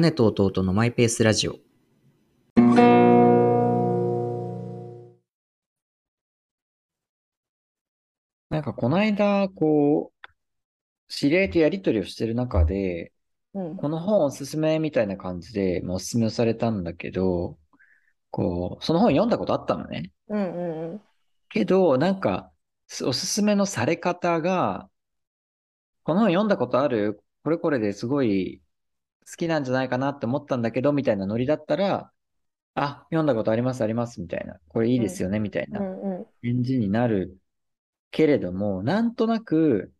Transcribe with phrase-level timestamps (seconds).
[0.00, 1.56] 姉と弟のマイペースラジオ。
[8.50, 10.28] なんかこの間、こう、
[11.08, 13.12] 知り合いとやりとりをしてる中で、
[13.54, 13.76] うん。
[13.76, 17.58] この本おすすめみたいな感じで、まあおすすめをされたんだけど、
[18.30, 20.12] こう、その本読んだことあったのね。
[20.28, 21.00] うんうんうん。
[21.48, 22.50] けど、なんか、
[22.86, 24.88] すおすすめのされ方が、
[26.04, 27.22] この本読んだことある？
[27.44, 28.62] これこれですごい
[29.30, 32.12] 好きなんじゃないかなって思ったんだけど、みたいなノリだったら、
[32.74, 34.58] あ、読んだことあります、あります、みたいな。
[34.68, 36.26] これいいですよね、みたいうなんうん。
[36.42, 37.36] 返事になる
[38.10, 39.92] けれども、なんとなく、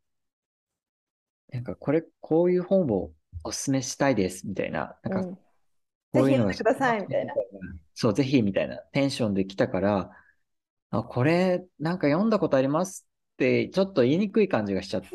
[1.52, 3.12] なんかこれ、こういう本を
[3.44, 4.98] おすすめしたいです、みたいな。
[5.02, 5.38] なんか、うん
[6.10, 7.34] こういうのがぜひ読んでくださいみたいな。
[7.94, 10.10] そう、ぜひ、みたいなテンションで来たから、
[10.90, 15.08] あ、これ、なんか読んだことありますって、ちょっと言いにくい感じがしちゃった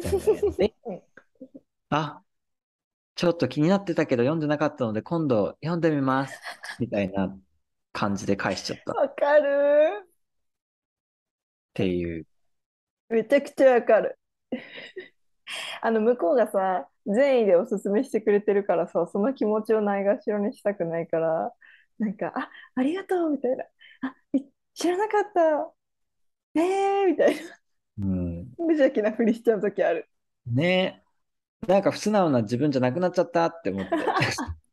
[1.89, 2.21] あ、
[3.23, 6.37] ちょっと気になってたけど読んでなかったので、今度読んでみます、
[6.77, 7.33] みたいな
[7.93, 10.07] 感じで返しちゃったっわかる。
[11.73, 12.25] ていう。
[13.09, 14.19] めちゃくちゃわかる。
[15.81, 21.53] あの、向こうがさ、善意でおすすめしてくれてるからさ、その気持ちをないがしろにしたくないから、
[21.99, 23.65] なんか、あ、ありがとうみたいな。
[24.01, 25.73] あ、い知らなかった。
[26.55, 27.41] えーみたいな。
[27.97, 28.53] うん。
[28.57, 30.09] 無邪気なふりしちゃうときある。
[30.47, 31.02] ね
[31.67, 33.91] なんか不素直な自分じゃなくなっちゃったって思って。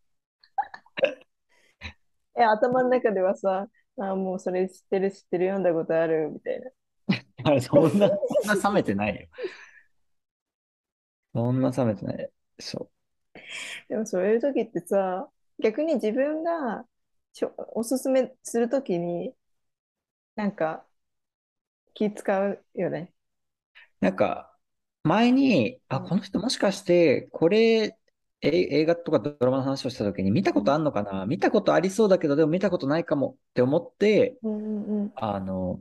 [2.37, 6.71] え、頭の中ではさ、あ、もうそれ知ってる、知ってる、読んだことある、みたいな。
[7.45, 8.09] あれ、そんな、
[8.43, 9.29] そんな冷めてないよ。
[11.35, 12.31] そんな冷めてない。
[12.59, 12.91] そ
[13.89, 15.29] でもそういう時ってさ、
[15.63, 16.85] 逆に自分が
[17.33, 19.35] しょおすすめするときに、
[20.37, 20.85] なんか
[21.95, 23.13] 気使うよね。
[24.01, 24.05] う。
[24.05, 24.50] なんか、
[25.03, 26.09] 前に、あ、うん。
[26.09, 27.97] この人もしかして、これ、
[28.43, 28.48] え
[28.81, 31.27] 映画とかドラマの話をした時に見たことあんのかな？
[31.27, 35.81] 見たことありそうだけど、でも見たことないかもって思って、うんうんあの、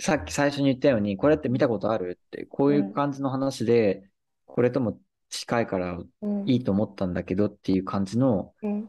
[0.00, 4.02] さっき最初に言ったように、これって見たことあるって、こういう感じの話で、
[4.46, 4.98] これとも
[5.28, 6.48] 近いからうん。
[6.48, 8.88] いいと思ったんだけどっていう感じの、うん。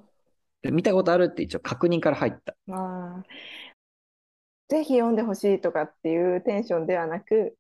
[0.64, 2.56] で見たことあるって一応確認から入った。
[2.66, 3.24] まあ、
[4.70, 7.56] ぜひ読んでほしいとかっていうテンションではなく、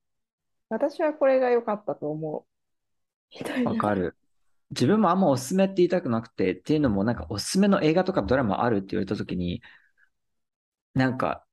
[0.69, 2.45] 私はこれが良かったと思
[3.33, 3.37] う。
[3.39, 3.71] みたいな。
[3.71, 4.15] わかる。
[4.71, 9.61] 自分もあんまおすすめって言いたくなくて、っていうのもなんかおすすめの映画とかドラマあるって言われた時に、
[10.93, 11.45] なんか、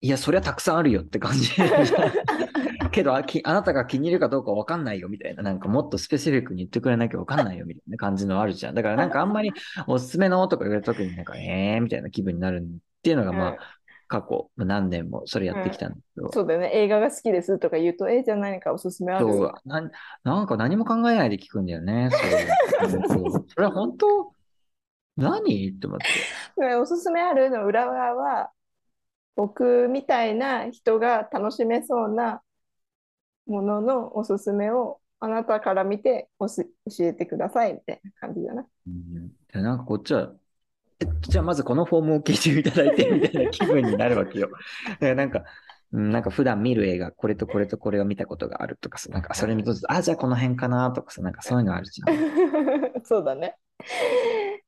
[0.00, 1.50] いや、そりゃたくさんあるよって感じ。
[2.92, 8.74] けどあなたが気に入るかどうかわかんないよみたいな、なんかもっとスペシフィックに言ってくれなきゃわかんないよみたいな感じのあるじゃん。
[8.74, 9.52] だからなんかあんまり
[9.86, 13.79] おすすめのとか言われた時になんか、えーみたいな気分になるっていうのがまあ、
[14.10, 16.72] 過去何年もそれやってきたんだけど、そうだよね。
[16.74, 19.26] 映画が好きですとか言うと、え、じゃあ何かおすすめある？
[19.26, 19.92] そう、なん、
[20.24, 22.10] なんか何も考えないで聞くんだよね。
[22.10, 24.34] そうそれは本当？
[25.16, 25.68] 何？
[25.70, 25.98] って思っ
[26.56, 26.60] て。
[26.60, 28.50] ねおすすめあるの裏側は、
[29.36, 32.42] 僕みたいな人が楽しめそうな
[33.46, 36.64] もののおすすめをあなたから見ておし
[36.98, 38.66] 教えてくださいみたいな感じだな。
[38.88, 40.32] うん、でなんかこっちは、
[41.00, 44.48] えじゃあまずこのフォームを聞いていただいてみたいな気分になるわけよ。
[44.88, 45.44] だからなんか、
[45.92, 53.02] うんなんか普段見る映画、これとこれとこれを見たことがあるとかさ、なんかそれ見とって、あ、じゃあこの辺かなとかさ、なんかそういうのあるじゃん。
[53.02, 53.56] そうだね。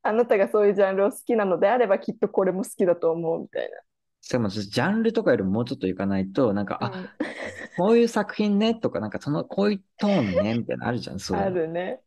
[0.03, 3.71] あなたがそういうジャンルを好きなのであればきっとこれも好きだと思うみたい
[4.21, 6.87] しかもジャンルとかよりももうちょっといかないと、なんか、な。
[6.89, 7.09] あ、
[7.77, 11.51] こういう作品ねとか、なんかその、こういうトーンねみたいなのあるじゃん、そうあの。
[11.51, 12.01] るね。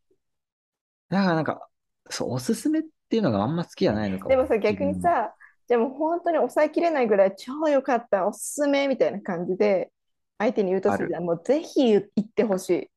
[1.09, 1.69] だからなんか、
[2.09, 4.29] そう、おすすめっていうのがあんま好きじゃないのかも。
[4.29, 5.33] でもさ、逆にさ、
[5.67, 9.91] じゃあもう本当に抑えきれないぐらい超良かった、おすすめみたいな感じで、
[10.38, 11.23] 相手に言うとするじゃん。
[11.23, 12.03] もうぜひ言っ
[12.35, 12.83] てほしい。
[12.83, 12.88] っ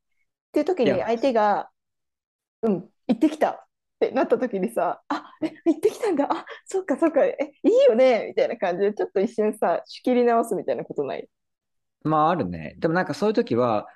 [0.53, 1.71] ていう時に相手が、
[2.63, 3.61] うん、行ってきたっ
[4.01, 11.29] てなった時にさ、あ、え、行ってきたんだ、あ、そっかそっか、え、いいよねみたいな感じで、ちょっと一瞬さ、仕切り直すみたいなことない？
[12.03, 12.75] まああるね。
[12.79, 13.89] でもなんかそういう時は、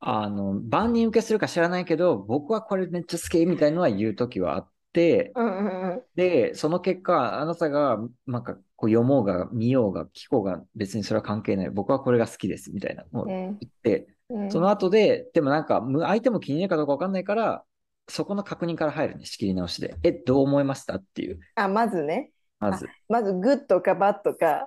[0.00, 6.02] あの、万人受けするか知らないけど、僕はこれめっちゃ好きみたいのは言う時はあって、うんうんうん。
[6.16, 11.70] で、その結果、あなたが、なんかこう読もうが、見ようが、聞こうが、別にそれは関係ない。
[11.70, 17.64] 僕はこれが好きです、みたいなのを言うんって、うんその後で、でもなんか、む相手も気に入るかどうかわかんないから、
[18.08, 19.96] そこの確認から入るね、仕切り直しで。
[20.02, 20.96] え、どう思いました？
[20.96, 22.88] っていう、あ、まずね、まず。
[23.08, 24.66] まずグッドかバッドか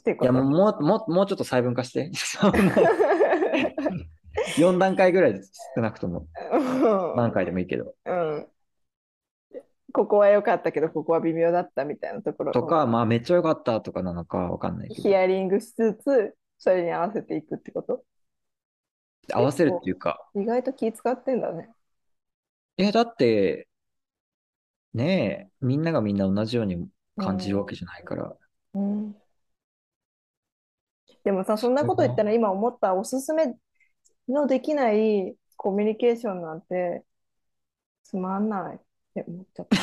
[0.00, 0.32] っていや。
[0.32, 2.10] もう、もう、もうもうちょっと細分化して。
[2.14, 2.58] そんな
[4.58, 5.40] 4段階ぐらいで
[5.74, 6.26] 少なくとも
[7.16, 7.94] 何回でもいいけど。
[8.06, 8.46] うん。
[9.96, 18.04] ここは良かったけど、ここは微妙だったみたいなところをとか、まあ、めっちゃ良かったとかなのかわかんないけど、ヒアリングしつつ、それに合わせていくってこと？
[19.32, 21.70] 合わせるっていうか、意外と気使ってんだね。
[22.76, 23.68] いや、だって、
[24.92, 28.36] ねえ、みんながみんな同じように感じるわけじゃないから。
[28.74, 29.16] うん。
[31.24, 33.54] でもさ、そんなこと言ったら今思ったおすすめ
[34.28, 37.02] のできないコミュニケーションなんて
[38.04, 38.80] つまんない
[39.20, 39.76] って思っちゃった。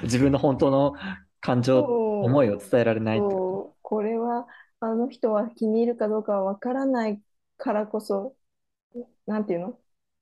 [0.04, 0.94] 自分の本当の
[1.40, 4.46] 感情、思いを伝えられないこれは
[4.80, 7.20] あの人は気に入るかどうかはわからない
[7.56, 8.34] からこそ、
[9.26, 9.78] なんていうの？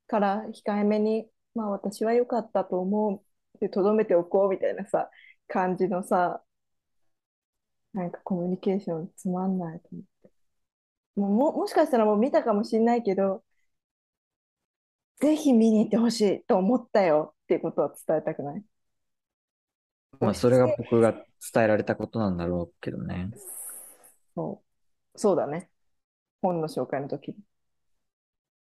[0.08, 5.10] から控えめに、まあ私は良かったと思うでとどめておこうみたいなさ、
[5.48, 6.42] 感じのさ、
[7.92, 10.30] なんかコミュニケーションつまんないと思って。
[11.16, 13.42] もうも、もしかしたらもう見たかもしれないけど、
[15.20, 18.62] ぜひ見に行ってほしいと思ったよっていうことは伝えたくない？
[20.18, 20.24] と。
[20.24, 23.30] まあ、それが僕が伝えられたことなんだろうけどね。
[24.34, 24.62] そ
[25.14, 25.70] う、そうだね。
[26.42, 27.36] 本の紹介の時に。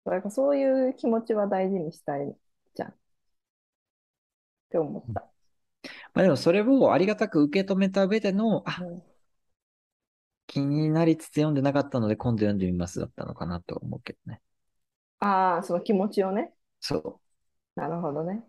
[0.05, 2.35] だからそういう気持ちは大事にしたい
[2.75, 2.89] じゃん。
[2.89, 2.95] っ
[4.69, 5.21] て思った。
[6.13, 9.03] まあでもそれをありがたく受け止めた上での、あ、うん
[10.51, 14.41] 気になりつつ読んでなかったので今度読んでみますだったのかなと思うけどね。
[15.19, 16.54] ああ、その気持ちをね。
[16.81, 17.19] そう。
[17.75, 18.44] なるほどね。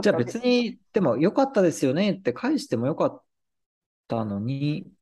[0.00, 3.22] じゃあ別に、でも良かったですよねって返してもよかっ
[4.08, 4.92] たのに、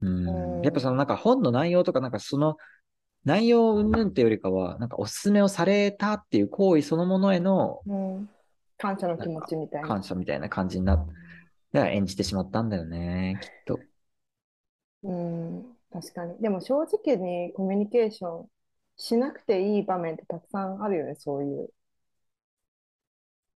[0.00, 2.56] ううんん、やっぱそのなんか本の内容とかなんかその
[3.24, 8.28] 内容云々ってよりかは、なんかおすすめをされたっていう行為そのものへのうん、
[8.76, 9.88] 感謝の気持ちみたいな。
[9.88, 11.12] 感謝みたいな感じになって、
[11.72, 13.86] だから演じてしまったんだよね、きっと。
[15.02, 16.38] うん、確かに。
[16.40, 18.50] でも正直にコミュニケーション
[18.96, 21.70] しなくていい場面ってたくさんあるよね、そういう。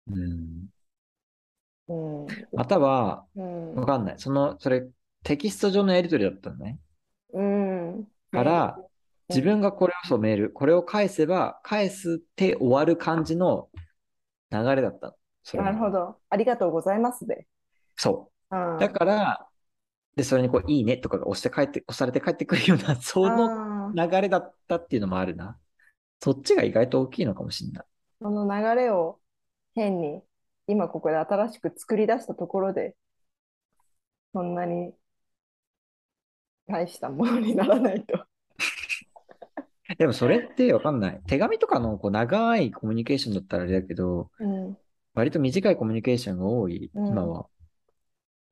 [0.07, 0.69] うん、
[1.89, 4.19] うん、または、うん、わかんない。
[4.19, 4.87] その、それ
[5.23, 6.79] テキスト上のやり取りだったのね。
[7.33, 8.09] うん。
[8.31, 8.79] から、
[9.29, 13.69] 自分がこれをメール、これを返せば、返すって終わる感じの
[14.51, 15.15] 流れだった
[15.55, 16.17] なるほど。
[16.31, 17.47] ありがとうございますで。
[17.97, 18.77] そうう。
[18.77, 18.79] ん。
[18.79, 19.47] だから、
[20.17, 25.59] で、それにこう、いいねとかが押して帰って、押されて帰ってくるような、その流れだったっていうのもあるな。
[26.21, 27.85] そっちが意外と大きいのかもしれない。
[28.21, 29.21] その流れを
[29.75, 30.23] 変に
[30.67, 32.97] 今ここで新しく作り出したところで
[34.33, 34.93] そんなに
[36.67, 38.25] 大したものにならないと。
[39.99, 41.21] でもそれってわかんない。
[41.27, 44.77] 手紙とかのこう長いコミュニケーションだったらあれだけど、うん、
[45.15, 47.47] 割と短いコミュニケーションが多い、うん今は。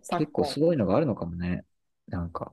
[0.02, 1.64] 昨結構今そういうのがあるのかもね。
[2.08, 2.52] なんか、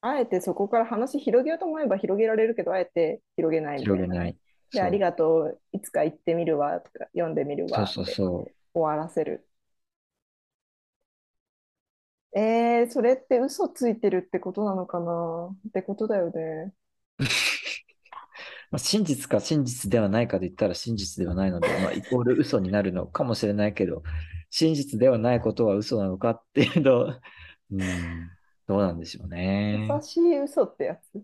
[0.00, 4.06] あえてそこから話広げようと思えば広げられるけどあえて広げないみたいな。
[4.06, 4.36] 広げない。
[4.72, 8.52] で、ありがとう、いつか行ってみるわとか読んでみるそうわってそうそう。
[8.74, 9.48] 終わらせる。
[12.36, 15.48] えー、それって嘘ついてるってことなのかな？
[15.68, 16.72] ってことだよね。
[18.70, 24.02] まあ、真実か真実ではないかで言ったら真実ではないので、まあ、イコール嘘になるのかもしれないけど、
[24.50, 27.18] 真実ではないことは嘘なのかっていうと、
[27.72, 28.30] うん、
[28.68, 29.88] どうなんでしょうね。
[29.90, 31.20] 優しい嘘ってやつ？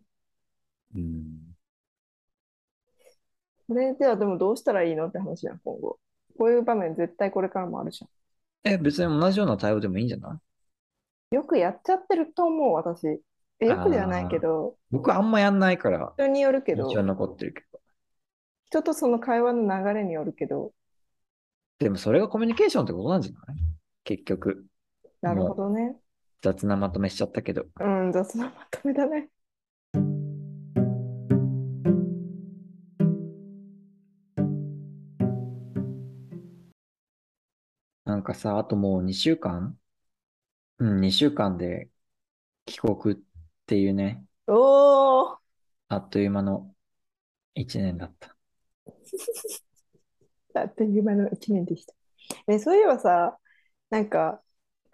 [0.96, 1.54] うん、
[3.68, 5.98] それではでもどうしたらいいのって話じゃん、今後。
[6.38, 8.08] こういう場面絶対これからもあるじゃ
[8.64, 10.32] え、別に同じような対応でもいいんじゃない？
[10.32, 11.36] ん。
[11.36, 13.20] よくやっちゃってると思う、私。
[13.60, 17.80] えよくではないけど、僕あんまやんないから、人によるけど残ってるけど。
[18.66, 20.72] 人とその会話の流れによるけど、
[21.78, 23.56] でもそれがコミュニケーションってことなんじゃない？
[24.04, 24.64] 結局。
[25.20, 25.96] なるほどね。
[26.44, 27.64] 雑なまとめしちゃったけど。
[27.80, 29.30] うん、雑なまとめだね。
[38.04, 39.78] なんかさ、あともう2週間？
[40.80, 41.88] うん、2週間で
[42.66, 43.18] 帰国っ
[43.64, 45.38] ていうね、おー、
[45.88, 46.74] あっという間の
[47.54, 48.36] 1年だった。
[50.60, 51.94] あっという間の1年でした。
[52.46, 53.38] ね、そういえばさ、
[53.88, 54.42] なんか、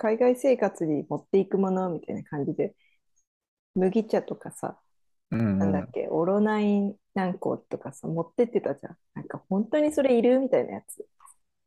[0.00, 2.74] 海外生活に持っていくものみたいな感じで、
[3.74, 4.80] 麦茶とかさ、
[5.30, 5.58] うんうん。
[5.58, 8.96] なんだっけ、オロナイン何個とかさ、持ってってたじゃん。
[9.14, 11.06] なんか、本当にそれいるみたいなやつ。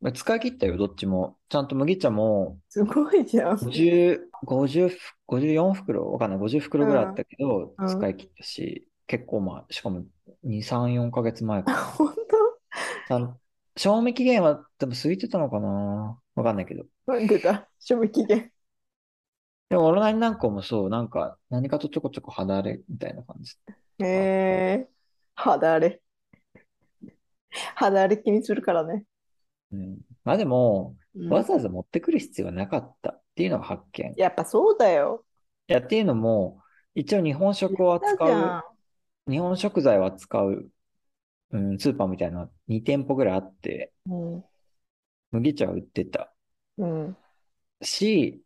[0.00, 1.38] まあ使い切ったよ、どっちも。
[1.48, 3.56] ちゃんと麦茶もすごいじゃん。
[3.56, 4.90] 50、50、
[5.26, 10.04] 54袋、わかんない、50袋ぐらいあったけど、うん使い切ったし、結構まあ、しかも
[10.42, 11.78] 2、3、4ヶ月前かな。
[11.96, 12.14] 本
[13.06, 13.38] ちゃん
[13.76, 16.18] 賞味期限は多分過ぎてたのかな？
[16.34, 16.84] わかんないけど。
[17.06, 18.52] 当なんでだ、賞味期限。
[19.68, 23.56] でも、オロナイン何個もそう、なんか、何かとちょこちょこ肌荒れみたいな感じ。
[23.98, 24.88] へえ、
[25.34, 26.00] 肌荒れ。
[27.74, 29.04] 肌荒れ気にするからね。
[29.72, 29.98] うん。
[30.24, 34.10] まあでも、うんわざわざ持ってくる必要はなかったっていうのが発見。
[34.10, 35.24] いやっぱそうだよ。
[35.68, 36.60] や、っていうのも、
[36.96, 38.58] 一応日本食を扱ゃ
[39.26, 40.68] う、日本食材を扱う、
[41.54, 44.34] うん、スーパーみたいな2店舗ぐらいあって、ん。
[44.34, 44.44] うん。
[45.30, 46.32] 麦茶を売ってた
[46.78, 47.16] うん。
[47.80, 48.42] し、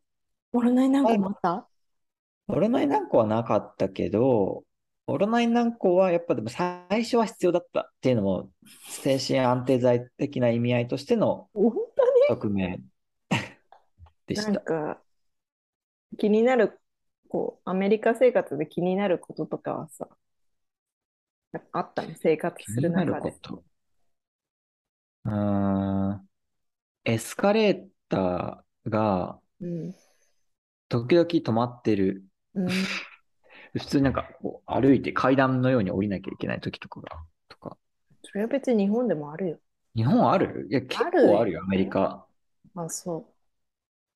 [0.52, 1.68] オロナイン何個もあった？
[2.48, 4.64] オロナイン軟膏はなかったけど、
[5.06, 8.50] オロナイン軟膏はやっぱでも最初は必要だったっていうのも、
[8.88, 11.72] 精神安定剤的な意味合いとしての本
[12.28, 12.84] 側面
[14.26, 14.52] で当した。
[14.52, 15.02] なんか、
[16.18, 16.78] 気になる、
[17.28, 20.08] こう、アメリカ生活で気になることとかはさ、
[21.72, 23.30] あったの生活する中で。
[23.30, 23.64] こと。
[25.24, 26.28] うーん、
[27.04, 29.94] エスカレーターがうん。
[30.88, 32.24] 時々止まってる。
[32.54, 32.70] うん。
[33.74, 37.08] 普通になんかこう歩いて階段のように降りなきゃいけない時とかが、
[37.48, 37.76] とか。
[38.24, 39.58] それは別に日本でもあるよ。
[39.94, 40.68] 日本ある？
[40.70, 42.26] いや、結構あるよ、アメリカ。
[42.74, 43.26] あ、そ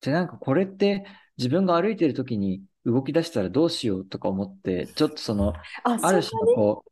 [0.01, 1.05] で、なんかこれって
[1.37, 5.53] 自分が歩いてる時に動き出したらどうしようとか思って、ちょっとその、う。
[5.83, 6.91] あ、あるそ種のこう、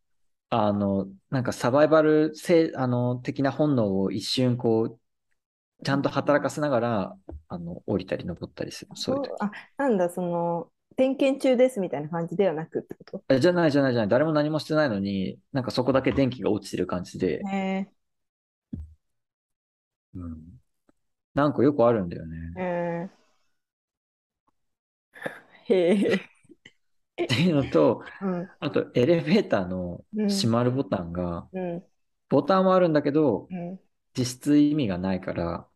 [0.51, 4.99] あの、なんかサバイバル性、あの、的な本能を一瞬こう、
[5.85, 7.17] ちゃんと働かせながら、
[7.49, 8.91] あの、降りたり登ったりする。
[8.95, 9.33] そういう時。
[9.39, 14.09] あ、なんだ、その、点検中ですみたいな感じではなくってこえじゃないじゃないじゃない。
[14.09, 17.91] 誰も何もしてないのに、なんかそこだけ電気が落ちてる感じでと。、へ
[20.15, 20.59] うん。
[21.35, 22.37] なんかよくあるんだよね。
[22.55, 23.09] え。
[25.69, 25.75] へ
[26.13, 26.30] え。
[27.23, 28.49] っていうのと、うん。
[28.59, 31.83] あとエレベーターのうん閉まるボタンが、うん。
[32.29, 33.79] ボタンはあるんだけど、うん。
[34.17, 35.67] 実質意味がないから、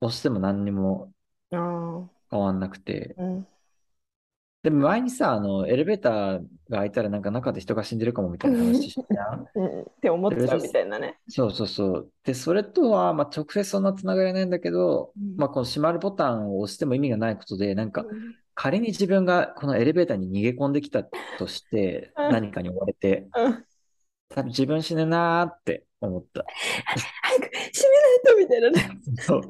[0.00, 1.12] 押しても何にも。
[1.50, 3.14] 変わんなくて。
[3.18, 3.46] うん。
[4.62, 9.46] でも前にさ、あの、エレベーターが開いたらなんか中で人が死んでるかもみたいな話したやん。
[9.54, 9.80] うん。
[9.82, 11.18] って思っちゃうみたいなね。
[11.28, 12.12] そうそうそう。
[12.24, 21.04] で、それとは、まあ、直接そんなつながりないんだけど、うんまあ、この閉まるボタンを押しても意味がないことで、なんか、うん仮に自分がこのエレベーターに逃げ込んできた
[21.38, 23.64] として、うん何かに追われて、うん
[24.30, 26.44] 多分自分死ぬなーって思った。
[27.22, 29.00] 早く閉めないとみたいなね。
[29.22, 29.42] そう。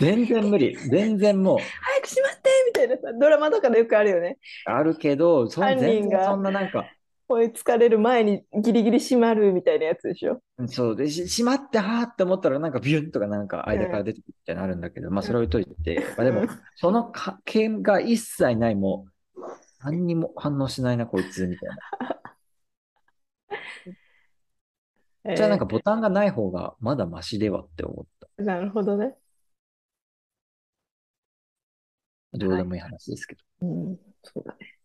[0.00, 0.76] 全然無理。
[0.76, 4.38] 全然もう、早く閉まってみたいなさ、ドラマとかでよくあるよね。
[4.64, 6.86] あるけど、そ全然そんななんか、
[7.28, 10.42] 追いつかれる前にギリギリ閉まるみたいなやつでしょ？
[10.68, 19.40] そうで、し、しまって、はーって思ったら、なんかビュンとかなんか間から出てくるみたいなのあるんだけど、まあそれ置いといて、まあでもうん、そのか件が一切ない、もう、
[19.84, 21.76] 何にも反応しないな、こいつ、みたいな。
[25.36, 28.28] じゃあなんかボタンがない方がまだマシではって思った。
[28.38, 29.14] えーなるほどね。
[32.34, 33.44] どうでもいい話ですけど。
[33.60, 34.81] うん、そうだね。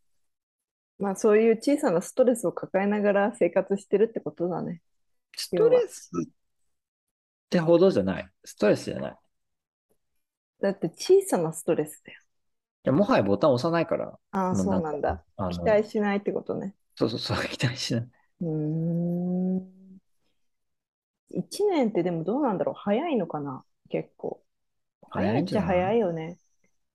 [1.00, 4.82] まあそういう小さなストレスを抱えながら生活してるってことだね。
[5.36, 6.28] ストレスっ
[7.50, 8.30] てほどじゃない。
[8.44, 9.12] ストレスじゃない。
[9.12, 9.16] い
[10.60, 12.20] だって小さなストレスだよ。
[12.84, 15.24] や、もはやボタン押さないから、ああ、そうなんだ。
[15.52, 16.74] 期待しないってことね。
[16.96, 18.10] そうそうそう、期待しない。
[18.42, 19.68] うーん。
[21.30, 22.76] 1年ってでもどうなんだろう？
[22.76, 23.64] 早いのかな？
[23.90, 24.42] 結構。
[25.10, 26.40] 早いっちゃ早いよね。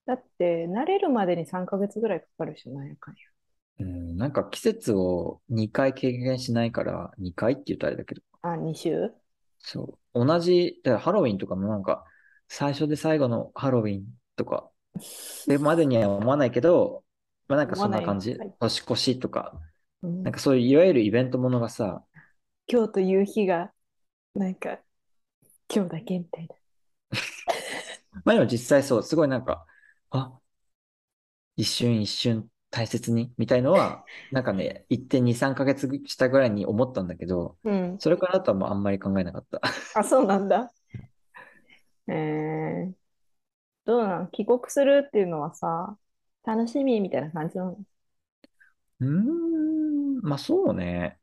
[0.06, 3.20] だって慣れるまでに3ヶ月ぐらいかかるしなんやかんや。
[3.82, 9.10] うん、なんか季節を2回経験しないから、2回って言うとあれだけど、あ、2週？
[9.58, 10.26] そう。
[10.26, 12.04] 同じ、だからハロウィンとかもなんか、
[12.48, 14.04] 最初で最後のハロウィン
[14.36, 14.70] とか、
[15.46, 17.04] でまでには思わないけど、
[17.48, 18.56] まあなんかそんな感じ思わない。
[18.60, 19.60] 年越しとか、
[20.02, 20.22] うん。
[20.22, 22.04] なんかそういういわゆるイベントものがさ、
[22.66, 23.72] 今日という日が、
[24.34, 24.78] なんか、
[25.74, 26.54] 今日だけみたいな。
[28.24, 29.66] まあでも実際そう、すごいなんか、
[30.10, 30.38] あ、
[31.56, 38.00] 一瞬一瞬大切にみたいのは、 なんかね、1点2、3ヶ月したぐらいに思ったんだけど、うん。
[38.00, 39.62] それからあとはもうあんまり考えなかった。
[39.94, 40.72] あ、そうなんだ。
[42.08, 42.94] えー、
[43.84, 44.30] どうなん？
[44.32, 45.98] 帰国するっていうのはさ、
[46.44, 47.78] 楽しみみたいな感じなの？
[49.00, 51.18] うーん、まあそうね。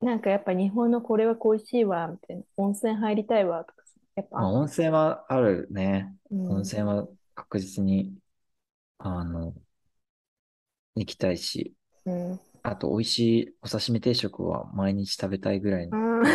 [0.00, 2.42] なんかやっぱ日本のこれは恋しいわ、みたいな。
[2.56, 3.94] 温泉入りたいわ、とかさ。
[4.16, 6.14] やっぱ、まあ温泉はあるね。
[6.30, 8.16] うん温泉は確実に、
[8.98, 9.54] あの、
[10.94, 11.74] 行きたいし、
[12.04, 12.40] うん。
[12.62, 15.98] あと美味しいお刺身定食は毎日食べたいぐらいの。
[15.98, 16.26] うん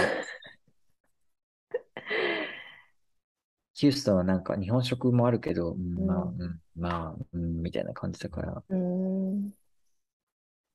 [3.74, 8.64] ヒューストンはなんか日本食もあるけど、うんまあ、うんうん、まあ、うん、みたいな感じだから。
[8.70, 9.52] うん。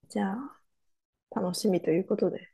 [0.09, 2.51] じゃあ、楽しみということで。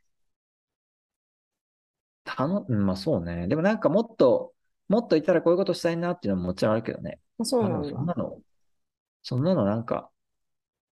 [2.23, 3.47] たの、うん、まあそうね。
[3.47, 4.53] でもなんかもっと、
[4.89, 7.19] もっといたらこういうことしたいなっていうのももちろんあるけどね。
[7.39, 7.89] あ、そうまあなんだ。
[7.89, 8.39] そんなの、
[9.23, 10.11] そんなのなんか、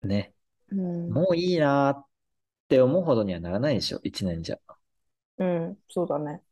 [0.03, 0.35] ね、
[0.71, 1.11] うん。
[1.11, 2.07] もういいなっ
[2.69, 4.59] て思うほどにはならないでしょ、一年じゃ。
[5.39, 6.43] うん、そうだね。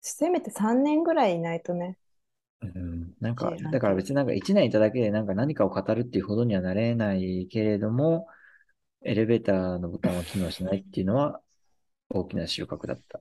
[0.00, 1.96] せめて3年ぐらいいないとね。
[2.60, 8.26] うん、なんかだから別になんか一年いただけでなんか何かを語るっていうほどにはなれないけれども、
[9.02, 11.40] エレベーターのボタンは機能しないっていうのは
[12.10, 13.20] 大きな収穫だった。